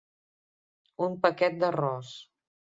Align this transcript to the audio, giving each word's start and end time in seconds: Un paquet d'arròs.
Un 1.09 1.19
paquet 1.27 1.61
d'arròs. 1.67 2.19